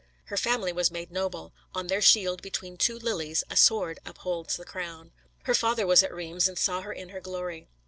[0.29, 4.65] Her family was made noble; on their shield, between two lilies, a sword upholds the
[4.65, 5.11] crown.
[5.43, 7.67] Her father was at Reims, and saw her in her glory.